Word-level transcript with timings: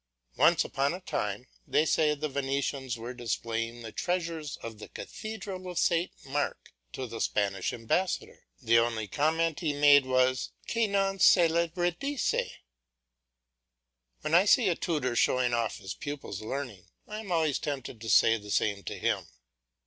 Once 0.35 0.65
upon 0.65 0.95
a 0.95 0.99
time, 0.99 1.45
they 1.67 1.85
say 1.85 2.15
the 2.15 2.27
Venetians 2.27 2.97
were 2.97 3.13
displaying 3.13 3.83
the 3.83 3.91
treasures 3.91 4.57
of 4.63 4.79
the 4.79 4.89
Cathedral 4.89 5.69
of 5.69 5.77
Saint 5.77 6.09
Mark 6.25 6.73
to 6.93 7.05
the 7.05 7.21
Spanish 7.21 7.71
ambassador; 7.71 8.47
the 8.59 8.79
only 8.79 9.07
comment 9.07 9.59
he 9.59 9.73
made 9.73 10.07
was, 10.07 10.53
"Qui 10.67 10.87
non 10.87 11.19
c'e 11.19 11.47
la 11.47 11.67
radice." 11.67 12.49
When 14.21 14.33
I 14.33 14.45
see 14.45 14.69
a 14.69 14.75
tutor 14.75 15.15
showing 15.15 15.53
off 15.53 15.77
his 15.77 15.93
pupil's 15.93 16.41
learning, 16.41 16.87
I 17.07 17.19
am 17.19 17.31
always 17.31 17.59
tempted 17.59 18.01
to 18.01 18.09
say 18.09 18.37
the 18.37 18.49
same 18.49 18.81
to 18.85 18.97
him. 18.97 19.27